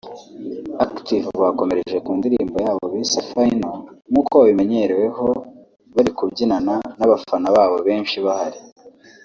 [0.85, 3.79] Active bakomereje ku ndirimbo yabo bise Final aho
[4.11, 5.27] nkuko babimenyereweho
[5.95, 7.47] bari kubyinana n’abafana
[7.87, 8.59] benshi bahari